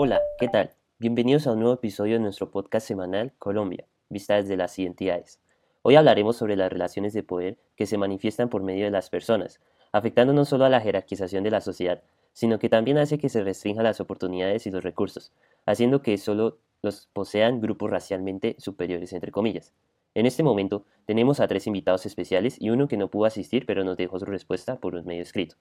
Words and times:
Hola, 0.00 0.22
¿qué 0.38 0.46
tal? 0.46 0.70
Bienvenidos 1.00 1.48
a 1.48 1.52
un 1.54 1.58
nuevo 1.58 1.74
episodio 1.74 2.12
de 2.14 2.20
nuestro 2.20 2.52
podcast 2.52 2.86
semanal 2.86 3.32
Colombia, 3.40 3.84
vista 4.08 4.36
desde 4.36 4.56
las 4.56 4.78
identidades. 4.78 5.40
Hoy 5.82 5.96
hablaremos 5.96 6.36
sobre 6.36 6.54
las 6.54 6.70
relaciones 6.70 7.14
de 7.14 7.24
poder 7.24 7.58
que 7.74 7.84
se 7.84 7.98
manifiestan 7.98 8.48
por 8.48 8.62
medio 8.62 8.84
de 8.84 8.92
las 8.92 9.10
personas, 9.10 9.60
afectando 9.90 10.32
no 10.32 10.44
solo 10.44 10.66
a 10.66 10.68
la 10.68 10.80
jerarquización 10.80 11.42
de 11.42 11.50
la 11.50 11.60
sociedad, 11.60 12.00
sino 12.32 12.60
que 12.60 12.68
también 12.68 12.96
hace 12.96 13.18
que 13.18 13.28
se 13.28 13.42
restrinjan 13.42 13.82
las 13.82 14.00
oportunidades 14.00 14.68
y 14.68 14.70
los 14.70 14.84
recursos, 14.84 15.32
haciendo 15.66 16.00
que 16.00 16.16
solo 16.16 16.58
los 16.80 17.08
posean 17.12 17.60
grupos 17.60 17.90
racialmente 17.90 18.54
superiores, 18.60 19.12
entre 19.12 19.32
comillas. 19.32 19.74
En 20.14 20.26
este 20.26 20.44
momento 20.44 20.84
tenemos 21.06 21.40
a 21.40 21.48
tres 21.48 21.66
invitados 21.66 22.06
especiales 22.06 22.56
y 22.60 22.70
uno 22.70 22.86
que 22.86 22.96
no 22.96 23.08
pudo 23.08 23.24
asistir 23.24 23.66
pero 23.66 23.82
nos 23.82 23.96
dejó 23.96 24.20
su 24.20 24.26
respuesta 24.26 24.76
por 24.76 24.94
un 24.94 25.06
medio 25.06 25.22
escrito. 25.22 25.56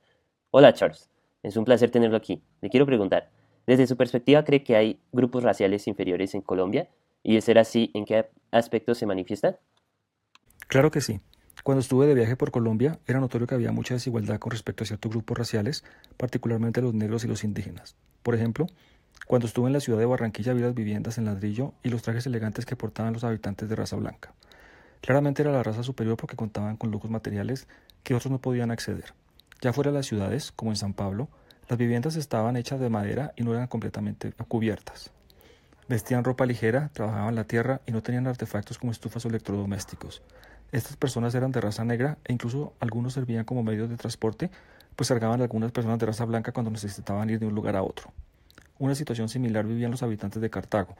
Hola 0.51 0.73
Charles, 0.73 1.09
es 1.41 1.57
un 1.57 1.65
placer 1.65 1.89
tenerlo 1.89 2.17
aquí. 2.17 2.43
Le 2.61 2.69
quiero 2.69 2.85
preguntar, 2.85 3.31
desde 3.67 3.85
su 3.85 3.97
perspectiva, 3.97 4.43
¿cree 4.45 4.63
que 4.63 4.75
hay 4.75 4.99
grupos 5.11 5.43
raciales 5.43 5.87
inferiores 5.87 6.33
en 6.33 6.41
Colombia? 6.41 6.89
Y 7.21 7.35
de 7.35 7.41
ser 7.41 7.59
así, 7.59 7.91
¿en 7.93 8.05
qué 8.05 8.29
aspectos 8.49 8.97
se 8.97 9.05
manifiestan? 9.05 9.57
Claro 10.67 10.89
que 10.89 11.01
sí. 11.01 11.19
Cuando 11.63 11.81
estuve 11.81 12.07
de 12.07 12.13
viaje 12.13 12.37
por 12.37 12.51
Colombia, 12.51 12.99
era 13.07 13.19
notorio 13.19 13.45
que 13.45 13.55
había 13.55 13.73
mucha 13.73 13.93
desigualdad 13.93 14.39
con 14.39 14.51
respecto 14.51 14.83
a 14.83 14.87
ciertos 14.87 15.11
grupos 15.11 15.37
raciales, 15.37 15.83
particularmente 16.15 16.81
los 16.81 16.93
negros 16.93 17.25
y 17.25 17.27
los 17.27 17.43
indígenas. 17.43 17.97
Por 18.23 18.35
ejemplo, 18.35 18.67
cuando 19.25 19.47
estuve 19.47 19.67
en 19.67 19.73
la 19.73 19.81
ciudad 19.81 19.99
de 19.99 20.05
Barranquilla 20.05 20.53
vi 20.53 20.61
las 20.61 20.73
viviendas 20.73 21.17
en 21.17 21.25
ladrillo 21.25 21.73
y 21.83 21.89
los 21.89 22.03
trajes 22.03 22.25
elegantes 22.25 22.65
que 22.65 22.77
portaban 22.77 23.11
los 23.11 23.25
habitantes 23.25 23.67
de 23.67 23.75
raza 23.75 23.97
blanca. 23.97 24.33
Claramente 25.01 25.41
era 25.41 25.51
la 25.51 25.63
raza 25.63 25.83
superior 25.83 26.15
porque 26.15 26.37
contaban 26.37 26.77
con 26.77 26.91
lujos 26.91 27.11
materiales 27.11 27.67
que 28.03 28.15
otros 28.15 28.31
no 28.31 28.39
podían 28.39 28.71
acceder. 28.71 29.13
Ya 29.59 29.73
fuera 29.73 29.91
de 29.91 29.97
las 29.97 30.05
ciudades, 30.05 30.53
como 30.53 30.71
en 30.71 30.77
San 30.77 30.93
Pablo, 30.93 31.27
las 31.69 31.77
viviendas 31.77 32.15
estaban 32.15 32.55
hechas 32.55 32.79
de 32.79 32.89
madera 32.89 33.33
y 33.35 33.43
no 33.43 33.53
eran 33.53 33.67
completamente 33.67 34.31
cubiertas. 34.47 35.11
Vestían 35.89 36.23
ropa 36.23 36.45
ligera, 36.45 36.89
trabajaban 36.93 37.35
la 37.35 37.43
tierra 37.43 37.81
y 37.85 37.91
no 37.91 38.01
tenían 38.01 38.27
artefactos 38.27 38.77
como 38.77 38.91
estufas 38.91 39.25
o 39.25 39.29
electrodomésticos. 39.29 40.21
Estas 40.71 40.97
personas 40.97 41.33
eran 41.35 41.51
de 41.51 41.61
raza 41.61 41.85
negra 41.85 42.17
e 42.25 42.33
incluso 42.33 42.73
algunos 42.79 43.13
servían 43.13 43.45
como 43.45 43.63
medios 43.63 43.89
de 43.89 43.97
transporte, 43.97 44.49
pues 44.95 45.09
cargaban 45.09 45.39
a 45.41 45.43
algunas 45.43 45.71
personas 45.71 45.99
de 45.99 46.05
raza 46.05 46.25
blanca 46.25 46.51
cuando 46.51 46.71
necesitaban 46.71 47.29
ir 47.29 47.39
de 47.39 47.47
un 47.47 47.55
lugar 47.55 47.75
a 47.75 47.83
otro. 47.83 48.11
Una 48.79 48.95
situación 48.95 49.29
similar 49.29 49.65
vivían 49.65 49.91
los 49.91 50.03
habitantes 50.03 50.41
de 50.41 50.49
Cartago. 50.49 50.95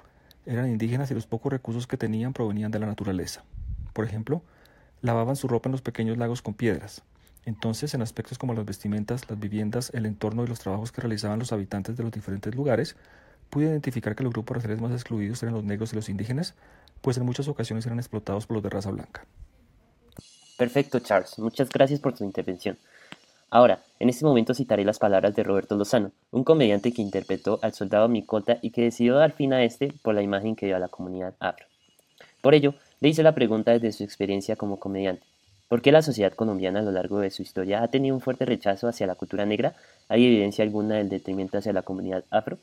Eran 0.46 0.70
indígenas 0.70 1.12
y 1.12 1.14
los 1.14 1.28
pocos 1.28 1.52
recursos 1.52 1.88
que 1.88 1.98
tenían 1.98 2.34
provenían 2.34 2.72
de 2.72 2.80
la 2.80 2.88
naturaleza. 2.88 3.44
Por 3.94 4.06
ejemplo, 4.06 4.42
lavaban 5.02 5.36
su 5.36 5.48
ropa 5.48 5.70
en 5.70 5.74
los 5.74 5.82
pequeños 5.82 6.18
lagos 6.18 6.42
con 6.42 6.54
piedras, 6.54 7.04
entonces, 7.48 7.94
en 7.94 8.02
aspectos 8.02 8.38
como 8.38 8.54
las 8.54 8.66
vestimentas, 8.66 9.30
las 9.30 9.40
viviendas, 9.40 9.90
el 9.94 10.06
entorno 10.06 10.44
y 10.44 10.48
los 10.48 10.60
trabajos 10.60 10.92
que 10.92 11.00
realizaban 11.00 11.40
los 11.40 11.54
habitantes 11.54 11.96
de 11.96 12.04
los 12.04 12.12
diferentes 12.12 12.54
lugares, 12.54 12.98
pude 13.50 13.68
identificar 13.68 14.18
que 14.18 14.26
los 14.26 14.34
grupos 14.34 14.58
raciales 14.58 14.82
más 14.82 14.92
excluidos 14.92 15.42
eran 15.44 15.56
los 15.56 15.64
negros 15.64 15.94
y 15.94 15.96
los 15.96 16.10
indígenas, 16.10 16.56
pues 17.00 17.16
en 17.18 17.26
muchas 17.26 17.48
ocasiones 17.48 17.86
eran 17.86 18.00
explotados 18.00 18.46
por 18.46 18.56
los 18.56 18.64
de 18.64 18.70
raza 18.70 18.92
blanca. 18.92 19.26
Perfecto, 20.58 21.00
Charles. 21.00 21.40
Muchas 21.40 21.70
gracias 21.70 22.02
por 22.02 22.18
tu 22.18 22.26
intervención. 22.26 22.78
Ahora, 23.50 23.82
en 24.02 24.10
este 24.10 24.26
momento 24.26 24.54
citaré 24.54 24.84
las 24.84 25.00
palabras 25.00 25.34
de 25.34 25.44
Roberto 25.44 25.78
Lozano, 25.78 26.12
un 26.32 26.44
comediante 26.44 26.92
que 26.92 27.02
interpretó 27.02 27.60
al 27.62 27.74
soldado 27.74 28.10
Micota 28.10 28.58
y 28.62 28.72
que 28.72 28.82
decidió 28.82 29.16
dar 29.16 29.32
fin 29.32 29.54
a 29.54 29.64
este 29.64 29.94
por 30.02 30.16
la 30.16 30.22
imagen 30.22 30.58
que 30.58 30.66
dio 30.66 30.76
a 30.76 30.80
la 30.80 30.90
comunidad 30.90 31.34
afro. 31.40 31.66
Por 32.42 32.56
ello, 32.56 32.76
le 33.00 33.08
hice 33.08 33.24
la 33.24 33.34
pregunta 33.34 33.72
desde 33.72 33.94
su 33.94 34.04
experiencia 34.04 34.58
como 34.58 34.82
comediante. 34.82 35.26
¿Por 35.68 35.82
qué 35.82 35.92
la 35.92 36.02
sociedad 36.02 36.32
colombiana 36.32 36.80
a 36.80 36.84
lo 36.84 36.92
largo 36.92 37.20
de 37.20 37.30
su 37.30 37.42
historia 37.42 37.84
ha 37.84 37.90
tenido 37.90 38.16
un 38.16 38.22
fuerte 38.22 38.46
rechazo 38.46 38.88
hacia 38.88 39.06
la 39.06 39.16
cultura 39.16 39.46
negra? 39.46 39.76
¿Hay 40.08 40.26
evidencia 40.26 40.64
alguna 40.64 40.96
del 40.96 41.10
detrimento 41.10 41.58
hacia 41.58 41.74
la 41.74 41.82
comunidad 41.82 42.24
afro? 42.30 42.58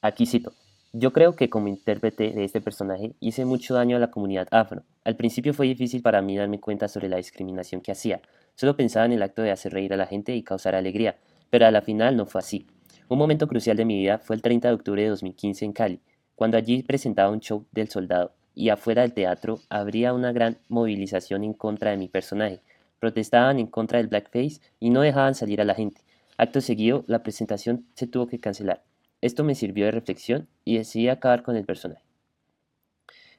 Aquí 0.00 0.26
cito. 0.26 0.52
Yo 0.92 1.12
creo 1.12 1.36
que 1.36 1.48
como 1.48 1.68
intérprete 1.68 2.32
de 2.32 2.44
este 2.44 2.60
personaje 2.60 3.12
hice 3.20 3.44
mucho 3.44 3.74
daño 3.74 3.96
a 3.96 4.00
la 4.00 4.10
comunidad 4.10 4.48
afro. 4.50 4.82
Al 5.04 5.14
principio 5.14 5.54
fue 5.54 5.68
difícil 5.68 6.02
para 6.02 6.22
mí 6.22 6.36
darme 6.36 6.58
cuenta 6.58 6.88
sobre 6.88 7.08
la 7.08 7.18
discriminación 7.18 7.82
que 7.82 7.92
hacía. 7.92 8.20
Solo 8.56 8.76
pensaba 8.76 9.06
en 9.06 9.12
el 9.12 9.22
acto 9.22 9.42
de 9.42 9.52
hacer 9.52 9.72
reír 9.72 9.94
a 9.94 9.96
la 9.96 10.06
gente 10.06 10.34
y 10.34 10.42
causar 10.42 10.74
alegría, 10.74 11.16
pero 11.50 11.66
a 11.66 11.70
la 11.70 11.82
final 11.82 12.16
no 12.16 12.26
fue 12.26 12.40
así. 12.40 12.66
Un 13.08 13.18
momento 13.18 13.46
crucial 13.46 13.76
de 13.76 13.84
mi 13.84 13.96
vida 13.96 14.18
fue 14.18 14.34
el 14.34 14.42
30 14.42 14.68
de 14.68 14.74
octubre 14.74 15.02
de 15.02 15.08
2015 15.10 15.64
en 15.66 15.72
Cali, 15.72 16.00
cuando 16.34 16.56
allí 16.56 16.82
presentaba 16.82 17.30
un 17.30 17.40
show 17.40 17.64
del 17.70 17.88
soldado 17.88 18.32
y 18.54 18.68
afuera 18.68 19.02
del 19.02 19.12
teatro 19.12 19.60
habría 19.68 20.12
una 20.12 20.32
gran 20.32 20.58
movilización 20.68 21.44
en 21.44 21.52
contra 21.52 21.90
de 21.90 21.96
mi 21.96 22.08
personaje. 22.08 22.60
Protestaban 22.98 23.58
en 23.58 23.66
contra 23.66 23.98
del 23.98 24.08
blackface 24.08 24.60
y 24.78 24.90
no 24.90 25.00
dejaban 25.00 25.34
salir 25.34 25.60
a 25.60 25.64
la 25.64 25.74
gente. 25.74 26.02
Acto 26.36 26.60
seguido, 26.60 27.04
la 27.06 27.22
presentación 27.22 27.86
se 27.94 28.06
tuvo 28.06 28.26
que 28.26 28.38
cancelar. 28.38 28.82
Esto 29.20 29.44
me 29.44 29.54
sirvió 29.54 29.84
de 29.86 29.92
reflexión 29.92 30.48
y 30.64 30.78
decidí 30.78 31.08
acabar 31.08 31.42
con 31.42 31.56
el 31.56 31.64
personaje. 31.64 32.02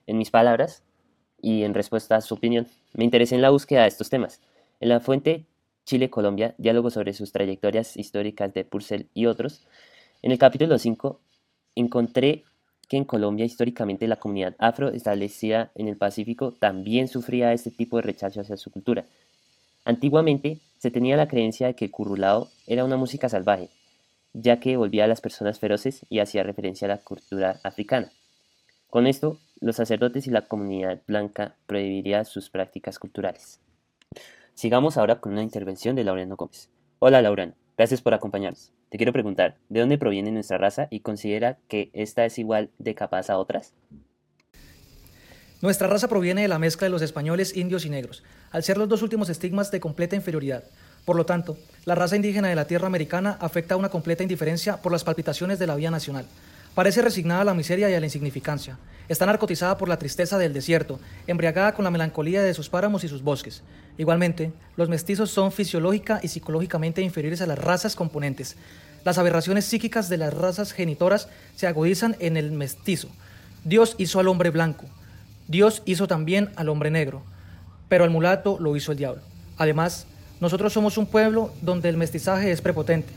En 0.07 0.17
mis 0.17 0.31
palabras, 0.31 0.83
y 1.41 1.63
en 1.63 1.73
respuesta 1.73 2.15
a 2.15 2.21
su 2.21 2.33
opinión, 2.33 2.67
me 2.93 3.03
interesé 3.03 3.35
en 3.35 3.41
la 3.41 3.49
búsqueda 3.49 3.81
de 3.81 3.89
estos 3.89 4.09
temas. 4.09 4.41
En 4.79 4.89
la 4.89 5.01
fuente 5.01 5.45
Chile-Colombia, 5.85 6.55
diálogo 6.57 6.89
sobre 6.89 7.13
sus 7.13 7.33
trayectorias 7.33 7.97
históricas 7.97 8.53
de 8.53 8.63
Purcell 8.63 9.09
y 9.13 9.25
otros, 9.25 9.67
en 10.21 10.31
el 10.31 10.37
capítulo 10.37 10.79
5 10.79 11.19
encontré 11.75 12.45
en 12.97 13.05
Colombia 13.05 13.45
históricamente 13.45 14.07
la 14.07 14.17
comunidad 14.17 14.55
afro 14.57 14.89
establecida 14.89 15.71
en 15.75 15.87
el 15.87 15.97
Pacífico 15.97 16.53
también 16.53 17.07
sufría 17.07 17.53
este 17.53 17.71
tipo 17.71 17.97
de 17.97 18.03
rechazo 18.03 18.41
hacia 18.41 18.57
su 18.57 18.71
cultura. 18.71 19.05
Antiguamente 19.85 20.59
se 20.77 20.91
tenía 20.91 21.17
la 21.17 21.27
creencia 21.27 21.67
de 21.67 21.75
que 21.75 21.85
el 21.85 21.91
currulao 21.91 22.49
era 22.67 22.85
una 22.85 22.97
música 22.97 23.29
salvaje, 23.29 23.69
ya 24.33 24.59
que 24.59 24.77
volvía 24.77 25.05
a 25.05 25.07
las 25.07 25.21
personas 25.21 25.59
feroces 25.59 26.05
y 26.09 26.19
hacía 26.19 26.43
referencia 26.43 26.85
a 26.85 26.89
la 26.89 26.97
cultura 26.97 27.59
africana. 27.63 28.11
Con 28.89 29.07
esto, 29.07 29.39
los 29.59 29.75
sacerdotes 29.75 30.27
y 30.27 30.31
la 30.31 30.47
comunidad 30.47 31.01
blanca 31.07 31.55
prohibirían 31.65 32.25
sus 32.25 32.49
prácticas 32.49 32.99
culturales. 32.99 33.59
Sigamos 34.53 34.97
ahora 34.97 35.19
con 35.19 35.31
una 35.31 35.43
intervención 35.43 35.95
de 35.95 36.03
Laureano 36.03 36.35
Gómez. 36.35 36.69
Hola 36.99 37.21
Laureano, 37.21 37.53
gracias 37.83 38.01
por 38.01 38.13
acompañarnos. 38.13 38.71
Te 38.87 38.97
quiero 38.97 39.11
preguntar, 39.11 39.57
¿de 39.67 39.81
dónde 39.81 39.97
proviene 39.97 40.31
nuestra 40.31 40.57
raza 40.57 40.87
y 40.89 41.01
considera 41.01 41.57
que 41.67 41.89
esta 41.91 42.23
es 42.23 42.39
igual 42.39 42.69
de 42.79 42.95
capaz 42.95 43.29
a 43.29 43.37
otras? 43.37 43.73
Nuestra 45.61 45.89
raza 45.89 46.07
proviene 46.07 46.43
de 46.43 46.47
la 46.47 46.59
mezcla 46.59 46.85
de 46.85 46.91
los 46.91 47.01
españoles, 47.01 47.57
indios 47.57 47.83
y 47.83 47.89
negros, 47.89 48.23
al 48.51 48.63
ser 48.63 48.77
los 48.77 48.87
dos 48.87 49.01
últimos 49.01 49.27
estigmas 49.27 49.69
de 49.69 49.81
completa 49.81 50.15
inferioridad. 50.15 50.63
Por 51.03 51.17
lo 51.17 51.25
tanto, 51.25 51.57
la 51.83 51.95
raza 51.95 52.15
indígena 52.15 52.47
de 52.47 52.55
la 52.55 52.67
tierra 52.67 52.87
americana 52.87 53.37
afecta 53.41 53.73
a 53.73 53.77
una 53.77 53.89
completa 53.89 54.23
indiferencia 54.23 54.77
por 54.77 54.93
las 54.93 55.03
palpitaciones 55.03 55.59
de 55.59 55.67
la 55.67 55.75
vía 55.75 55.91
nacional. 55.91 56.25
Parece 56.75 57.01
resignada 57.03 57.41
a 57.41 57.45
la 57.45 57.53
miseria 57.53 57.89
y 57.89 57.93
a 57.93 57.99
la 57.99 58.05
insignificancia. 58.07 58.77
Está 59.07 59.25
narcotizada 59.25 59.77
por 59.77 59.89
la 59.89 59.99
tristeza 59.99 60.37
del 60.37 60.53
desierto, 60.53 60.99
embriagada 61.27 61.73
con 61.73 61.83
la 61.83 61.91
melancolía 61.91 62.41
de 62.41 62.53
sus 62.53 62.69
páramos 62.69 63.03
y 63.03 63.07
sus 63.07 63.21
bosques. 63.21 63.61
Igualmente, 63.97 64.51
los 64.75 64.89
mestizos 64.89 65.29
son 65.29 65.51
fisiológica 65.51 66.19
y 66.23 66.29
psicológicamente 66.29 67.01
inferiores 67.01 67.41
a 67.41 67.45
las 67.45 67.59
razas 67.59 67.95
componentes. 67.95 68.55
Las 69.05 69.17
aberraciones 69.17 69.65
psíquicas 69.65 70.09
de 70.09 70.17
las 70.17 70.33
razas 70.33 70.71
genitoras 70.71 71.27
se 71.55 71.67
agudizan 71.67 72.15
en 72.19 72.37
el 72.37 72.51
mestizo. 72.51 73.09
Dios 73.65 73.95
hizo 73.99 74.19
al 74.19 74.27
hombre 74.27 74.49
blanco. 74.49 74.85
Dios 75.47 75.83
hizo 75.85 76.07
también 76.07 76.49
al 76.55 76.69
hombre 76.69 76.89
negro. 76.89 77.21
Pero 77.89 78.05
al 78.05 78.09
mulato 78.09 78.57
lo 78.59 78.75
hizo 78.75 78.93
el 78.93 78.97
diablo. 78.97 79.21
Además, 79.57 80.07
nosotros 80.39 80.73
somos 80.73 80.97
un 80.97 81.05
pueblo 81.05 81.53
donde 81.61 81.89
el 81.89 81.97
mestizaje 81.97 82.51
es 82.51 82.61
prepotente. 82.61 83.13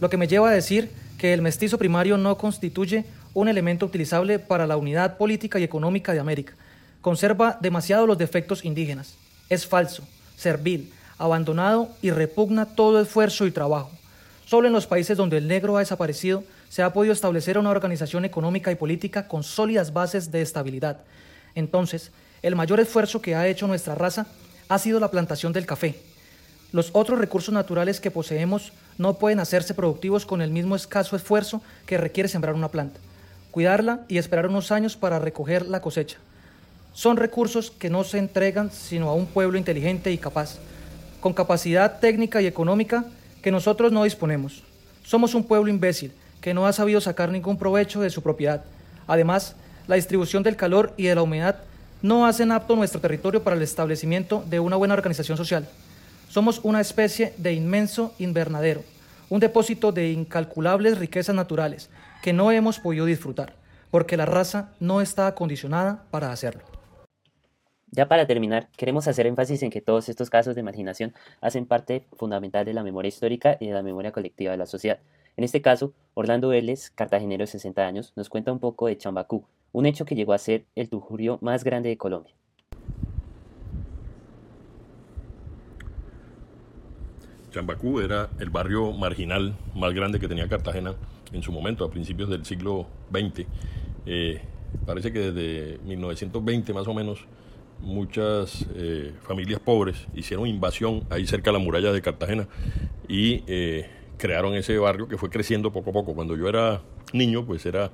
Lo 0.00 0.08
que 0.08 0.16
me 0.16 0.28
lleva 0.28 0.48
a 0.48 0.54
decir 0.54 0.90
que 1.18 1.34
el 1.34 1.42
mestizo 1.42 1.76
primario 1.76 2.16
no 2.16 2.38
constituye 2.38 3.04
un 3.34 3.48
elemento 3.48 3.84
utilizable 3.84 4.38
para 4.38 4.66
la 4.66 4.76
unidad 4.76 5.18
política 5.18 5.58
y 5.58 5.64
económica 5.64 6.12
de 6.12 6.20
América. 6.20 6.54
Conserva 7.00 7.58
demasiado 7.60 8.06
los 8.06 8.16
defectos 8.16 8.64
indígenas. 8.64 9.16
Es 9.48 9.66
falso, 9.66 10.04
servil, 10.36 10.92
abandonado 11.18 11.90
y 12.00 12.10
repugna 12.10 12.66
todo 12.66 13.00
esfuerzo 13.00 13.46
y 13.46 13.50
trabajo. 13.50 13.90
Solo 14.46 14.68
en 14.68 14.72
los 14.72 14.86
países 14.86 15.16
donde 15.16 15.36
el 15.36 15.48
negro 15.48 15.76
ha 15.76 15.80
desaparecido 15.80 16.44
se 16.68 16.82
ha 16.82 16.92
podido 16.92 17.12
establecer 17.12 17.58
una 17.58 17.70
organización 17.70 18.24
económica 18.24 18.70
y 18.70 18.76
política 18.76 19.26
con 19.26 19.42
sólidas 19.42 19.92
bases 19.92 20.30
de 20.30 20.42
estabilidad. 20.42 21.00
Entonces, 21.54 22.12
el 22.42 22.54
mayor 22.56 22.78
esfuerzo 22.78 23.20
que 23.20 23.34
ha 23.34 23.48
hecho 23.48 23.66
nuestra 23.66 23.94
raza 23.94 24.26
ha 24.68 24.78
sido 24.78 25.00
la 25.00 25.10
plantación 25.10 25.52
del 25.52 25.66
café. 25.66 26.00
Los 26.72 26.90
otros 26.92 27.18
recursos 27.18 27.52
naturales 27.52 28.00
que 28.00 28.10
poseemos 28.10 28.72
no 28.98 29.14
pueden 29.14 29.40
hacerse 29.40 29.74
productivos 29.74 30.26
con 30.26 30.42
el 30.42 30.50
mismo 30.50 30.76
escaso 30.76 31.16
esfuerzo 31.16 31.62
que 31.86 31.96
requiere 31.96 32.28
sembrar 32.28 32.54
una 32.54 32.68
planta, 32.68 33.00
cuidarla 33.50 34.00
y 34.08 34.18
esperar 34.18 34.48
unos 34.48 34.70
años 34.72 34.96
para 34.96 35.18
recoger 35.18 35.66
la 35.66 35.80
cosecha. 35.80 36.18
Son 36.92 37.16
recursos 37.16 37.70
que 37.70 37.90
no 37.90 38.02
se 38.04 38.18
entregan 38.18 38.70
sino 38.72 39.08
a 39.08 39.14
un 39.14 39.26
pueblo 39.26 39.56
inteligente 39.56 40.10
y 40.10 40.18
capaz, 40.18 40.58
con 41.20 41.32
capacidad 41.32 42.00
técnica 42.00 42.42
y 42.42 42.46
económica 42.46 43.04
que 43.40 43.52
nosotros 43.52 43.92
no 43.92 44.04
disponemos. 44.04 44.64
Somos 45.04 45.34
un 45.34 45.44
pueblo 45.44 45.70
imbécil 45.70 46.12
que 46.40 46.54
no 46.54 46.66
ha 46.66 46.72
sabido 46.72 47.00
sacar 47.00 47.30
ningún 47.30 47.56
provecho 47.56 48.00
de 48.00 48.10
su 48.10 48.22
propiedad. 48.22 48.64
Además, 49.06 49.54
la 49.86 49.96
distribución 49.96 50.42
del 50.42 50.56
calor 50.56 50.92
y 50.96 51.04
de 51.04 51.14
la 51.14 51.22
humedad 51.22 51.56
no 52.02 52.26
hacen 52.26 52.52
apto 52.52 52.76
nuestro 52.76 53.00
territorio 53.00 53.42
para 53.42 53.56
el 53.56 53.62
establecimiento 53.62 54.44
de 54.48 54.60
una 54.60 54.76
buena 54.76 54.94
organización 54.94 55.36
social. 55.36 55.68
Somos 56.28 56.60
una 56.62 56.82
especie 56.82 57.32
de 57.38 57.54
inmenso 57.54 58.14
invernadero, 58.18 58.82
un 59.30 59.40
depósito 59.40 59.92
de 59.92 60.10
incalculables 60.10 60.98
riquezas 60.98 61.34
naturales 61.34 61.88
que 62.22 62.34
no 62.34 62.52
hemos 62.52 62.78
podido 62.78 63.06
disfrutar, 63.06 63.54
porque 63.90 64.18
la 64.18 64.26
raza 64.26 64.74
no 64.78 65.00
está 65.00 65.26
acondicionada 65.26 66.04
para 66.10 66.30
hacerlo. 66.30 66.62
Ya 67.90 68.08
para 68.08 68.26
terminar, 68.26 68.68
queremos 68.76 69.08
hacer 69.08 69.26
énfasis 69.26 69.62
en 69.62 69.70
que 69.70 69.80
todos 69.80 70.10
estos 70.10 70.28
casos 70.28 70.54
de 70.54 70.62
marginación 70.62 71.14
hacen 71.40 71.64
parte 71.64 72.04
fundamental 72.12 72.66
de 72.66 72.74
la 72.74 72.82
memoria 72.82 73.08
histórica 73.08 73.56
y 73.58 73.68
de 73.68 73.72
la 73.72 73.82
memoria 73.82 74.12
colectiva 74.12 74.52
de 74.52 74.58
la 74.58 74.66
sociedad. 74.66 74.98
En 75.38 75.44
este 75.44 75.62
caso, 75.62 75.94
Orlando 76.12 76.48
Vélez, 76.48 76.90
cartagenero 76.90 77.44
de 77.44 77.46
60 77.46 77.86
años, 77.86 78.12
nos 78.16 78.28
cuenta 78.28 78.52
un 78.52 78.58
poco 78.58 78.88
de 78.88 78.98
Chambacú, 78.98 79.46
un 79.72 79.86
hecho 79.86 80.04
que 80.04 80.14
llegó 80.14 80.34
a 80.34 80.38
ser 80.38 80.66
el 80.74 80.90
tujurio 80.90 81.38
más 81.40 81.64
grande 81.64 81.88
de 81.88 81.96
Colombia. 81.96 82.34
Chambacú 87.50 88.00
era 88.00 88.28
el 88.38 88.50
barrio 88.50 88.92
marginal 88.92 89.56
más 89.74 89.94
grande 89.94 90.20
que 90.20 90.28
tenía 90.28 90.48
Cartagena 90.48 90.94
en 91.32 91.42
su 91.42 91.52
momento, 91.52 91.84
a 91.84 91.90
principios 91.90 92.28
del 92.28 92.44
siglo 92.44 92.86
XX. 93.10 93.46
Eh, 94.06 94.40
parece 94.86 95.12
que 95.12 95.30
desde 95.30 95.78
1920 95.84 96.72
más 96.72 96.86
o 96.88 96.94
menos 96.94 97.20
muchas 97.80 98.66
eh, 98.74 99.12
familias 99.22 99.60
pobres 99.60 100.06
hicieron 100.14 100.46
invasión 100.46 101.04
ahí 101.10 101.26
cerca 101.26 101.50
de 101.50 101.58
la 101.58 101.64
muralla 101.64 101.92
de 101.92 102.02
Cartagena 102.02 102.48
y 103.08 103.44
eh, 103.46 103.88
crearon 104.16 104.54
ese 104.54 104.76
barrio 104.78 105.08
que 105.08 105.16
fue 105.16 105.30
creciendo 105.30 105.72
poco 105.72 105.90
a 105.90 105.92
poco. 105.92 106.14
Cuando 106.14 106.36
yo 106.36 106.48
era 106.48 106.82
niño, 107.12 107.44
pues 107.46 107.64
era 107.66 107.90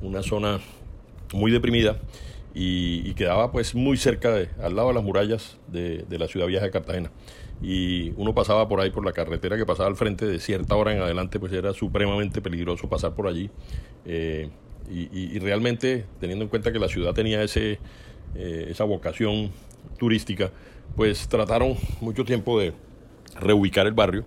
una 0.00 0.22
zona 0.22 0.60
muy 1.32 1.50
deprimida 1.50 1.98
y, 2.54 3.14
quedaba 3.14 3.52
pues 3.52 3.74
muy 3.74 3.96
cerca, 3.96 4.32
de, 4.32 4.48
al 4.62 4.74
lado 4.76 4.88
de 4.88 4.94
las 4.94 5.04
murallas 5.04 5.58
de, 5.68 6.04
la 6.10 6.26
ciudad 6.28 6.46
vieja 6.46 6.64
de 6.64 6.70
Cartagena. 6.70 7.10
Y 7.62 8.12
uno 8.16 8.34
pasaba 8.34 8.68
por 8.68 8.80
ahí, 8.80 8.90
por 8.90 9.04
la 9.04 9.12
carretera 9.12 9.56
que 9.56 9.66
pasaba 9.66 9.88
al 9.88 9.96
frente, 9.96 10.26
de 10.26 10.38
cierta 10.38 10.76
hora 10.76 10.92
en 10.92 11.02
adelante, 11.02 11.40
pues 11.40 11.52
era 11.52 11.72
supremamente 11.72 12.40
peligroso 12.40 12.88
pasar 12.88 13.14
por 13.14 13.26
allí. 13.26 13.50
Eh, 14.04 14.48
y, 14.90 15.38
realmente, 15.38 16.06
teniendo 16.18 16.44
en 16.44 16.48
cuenta 16.48 16.72
que 16.72 16.78
la 16.78 16.88
ciudad 16.88 17.12
tenía 17.12 17.42
ese, 17.42 17.78
eh, 18.34 18.66
esa 18.70 18.84
vocación 18.84 19.50
turística, 19.98 20.50
pues 20.96 21.28
trataron 21.28 21.74
mucho 22.00 22.24
tiempo 22.24 22.58
de 22.58 22.72
reubicar 23.38 23.86
el 23.86 23.92
barrio 23.92 24.24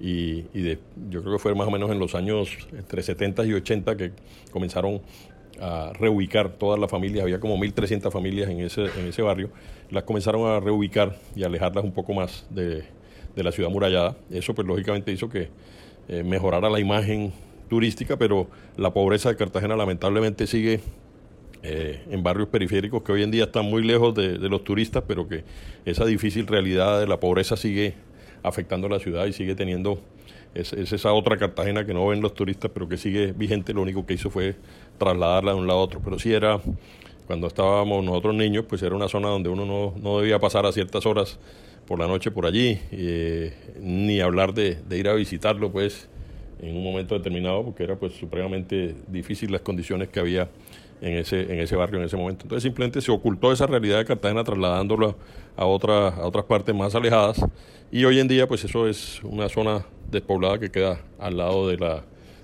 y, 0.00 0.42
de, 0.42 0.78
yo 1.08 1.22
creo 1.22 1.34
que 1.34 1.38
fue 1.38 1.54
más 1.54 1.68
o 1.68 1.70
menos 1.70 1.90
en 1.90 1.98
los 1.98 2.14
años 2.14 2.50
entre 2.72 3.02
70 3.02 3.44
y 3.46 3.52
80 3.54 3.96
que 3.96 4.12
comenzaron 4.50 5.02
a 5.60 5.92
reubicar 5.94 6.50
todas 6.50 6.78
las 6.78 6.90
familias, 6.90 7.22
había 7.22 7.40
como 7.40 7.56
1.300 7.56 8.10
familias 8.10 8.50
en 8.50 8.60
ese, 8.60 8.84
en 8.98 9.06
ese 9.06 9.22
barrio, 9.22 9.50
las 9.90 10.04
comenzaron 10.04 10.46
a 10.48 10.60
reubicar 10.60 11.16
y 11.36 11.44
alejarlas 11.44 11.84
un 11.84 11.92
poco 11.92 12.12
más 12.14 12.46
de, 12.50 12.84
la 13.36 13.52
ciudad 13.52 13.70
murallada. 13.70 14.16
Eso 14.30 14.54
pues 14.54 14.66
lógicamente 14.66 15.12
hizo 15.12 15.28
que 15.28 15.48
eh, 16.08 16.22
mejorara 16.22 16.70
la 16.70 16.80
imagen 16.80 17.32
turística, 17.68 18.16
pero 18.16 18.48
la 18.76 18.92
pobreza 18.92 19.28
de 19.28 19.36
Cartagena 19.36 19.76
lamentablemente 19.76 20.46
sigue 20.46 20.80
eh, 21.62 22.04
en 22.10 22.22
barrios 22.22 22.48
periféricos 22.48 23.02
que 23.02 23.12
hoy 23.12 23.22
en 23.22 23.30
día 23.30 23.44
están 23.44 23.64
muy 23.64 23.82
lejos 23.82 24.14
de, 24.14 24.38
de, 24.38 24.48
los 24.48 24.64
turistas, 24.64 25.04
pero 25.06 25.26
que 25.26 25.44
esa 25.84 26.04
difícil 26.04 26.46
realidad 26.46 27.00
de 27.00 27.06
la 27.06 27.18
pobreza 27.18 27.56
sigue 27.56 27.94
afectando 28.42 28.86
a 28.86 28.90
la 28.90 28.98
ciudad 28.98 29.24
y 29.26 29.32
sigue 29.32 29.54
teniendo 29.54 29.98
es, 30.54 30.72
esa 30.72 31.12
otra 31.12 31.36
Cartagena 31.36 31.84
que 31.84 31.94
no 31.94 32.06
ven 32.06 32.20
los 32.20 32.34
turistas, 32.34 32.70
pero 32.72 32.88
que 32.88 32.96
sigue 32.96 33.32
vigente. 33.32 33.74
Lo 33.74 33.82
único 33.82 34.06
que 34.06 34.14
hizo 34.14 34.30
fue 34.30 34.54
trasladarla 34.98 35.52
de 35.52 35.58
un 35.58 35.66
lado 35.66 35.80
a 35.80 35.82
otro. 35.82 36.00
Pero 36.02 36.18
sí 36.18 36.32
era, 36.32 36.60
cuando 37.26 37.48
estábamos 37.48 38.04
nosotros 38.04 38.34
niños, 38.34 38.64
pues 38.68 38.82
era 38.82 38.94
una 38.94 39.08
zona 39.08 39.28
donde 39.28 39.48
uno 39.48 39.66
no, 39.66 39.94
no 40.00 40.18
debía 40.18 40.38
pasar 40.38 40.66
a 40.66 40.72
ciertas 40.72 41.06
horas 41.06 41.38
por 41.86 41.98
la 41.98 42.06
noche 42.06 42.30
por 42.30 42.46
allí, 42.46 42.78
eh, 42.92 43.52
ni 43.80 44.20
hablar 44.20 44.54
de, 44.54 44.76
de, 44.88 44.98
ir 44.98 45.08
a 45.08 45.12
visitarlo, 45.12 45.70
pues 45.70 46.08
en 46.62 46.76
un 46.76 46.82
momento 46.82 47.14
determinado, 47.14 47.62
porque 47.62 47.84
era 47.84 47.96
pues 47.96 48.14
supremamente 48.14 48.94
difícil 49.08 49.52
las 49.52 49.60
condiciones 49.60 50.08
que 50.08 50.18
había 50.18 50.48
en 51.04 51.18
ese, 51.18 51.42
en 51.42 51.60
ese 51.60 51.76
barrio 51.76 51.98
en 52.00 52.06
ese 52.06 52.16
momento. 52.16 52.44
Entonces 52.44 52.62
simplemente 52.62 53.00
se 53.02 53.12
ocultó 53.12 53.52
esa 53.52 53.66
realidad 53.66 53.98
de 53.98 54.06
Cartagena 54.06 54.42
trasladándola 54.42 55.14
a, 55.54 55.66
otra, 55.66 56.08
a 56.08 56.26
otras 56.26 56.46
partes 56.46 56.74
más 56.74 56.94
alejadas 56.94 57.44
y 57.92 58.04
hoy 58.06 58.18
en 58.18 58.26
día 58.26 58.48
pues 58.48 58.64
eso 58.64 58.88
es 58.88 59.22
una 59.22 59.48
zona 59.50 59.84
despoblada 60.10 60.58
que 60.58 60.70
queda 60.70 61.00
al 61.18 61.36
lado 61.36 61.68
de, 61.68 61.76
la, 61.76 62.02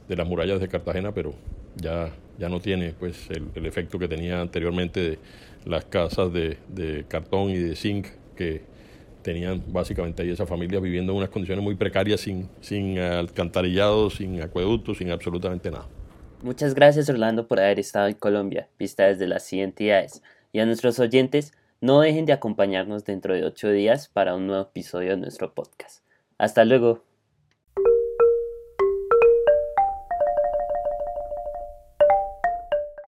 de 0.09 0.17
las 0.17 0.29
murallas 0.29 0.61
de 0.61 0.69
Cartagena, 0.69 1.13
pero 1.13 1.33
ya, 1.77 2.11
ya 2.39 2.51
no 2.51 2.61
tiene 2.61 2.93
pues 2.99 3.29
el, 3.31 3.65
efecto 3.65 3.99
que 3.99 4.09
tenía 4.09 4.43
anteriormente 4.43 5.01
de 5.01 5.19
las 5.65 5.87
casas 5.87 6.31
de, 6.31 6.59
de 6.69 7.05
cartón 7.09 7.51
y 7.51 7.57
de 7.57 7.75
zinc 7.77 8.09
que 8.37 8.63
tenían 9.23 9.63
básicamente 9.69 10.23
ahí 10.23 10.31
esa 10.31 10.47
familia 10.47 10.81
viviendo 10.81 11.13
en 11.13 11.19
unas 11.19 11.31
condiciones 11.31 11.65
muy 11.65 11.77
precarias, 11.77 12.21
sin, 12.21 12.49
sin 12.61 12.99
alcantarillado, 12.99 14.11
sin 14.11 14.43
acueductos, 14.43 14.99
sin 14.99 15.11
absolutamente 15.11 15.71
nada. 15.71 15.87
Muchas 16.43 16.75
gracias 16.75 17.11
Orlando 17.11 17.47
por 17.47 17.61
haber 17.61 17.79
estado 17.79 18.09
en 18.09 18.15
Colombia, 18.15 18.69
vista 18.79 19.05
desde 19.05 19.27
las 19.27 19.53
entidades. 19.53 20.23
Y 20.53 20.61
a 20.61 20.67
nuestros 20.67 20.99
oyentes, 20.99 21.53
no 21.83 22.01
dejen 22.01 22.25
de 22.25 22.33
acompañarnos 22.33 23.05
dentro 23.05 23.35
de 23.35 23.45
ocho 23.45 23.71
días 23.71 24.09
para 24.09 24.35
un 24.35 24.47
nuevo 24.47 24.63
episodio 24.63 25.11
de 25.11 25.19
nuestro 25.19 25.53
podcast. 25.53 26.03
Hasta 26.39 26.65
luego. 26.65 27.10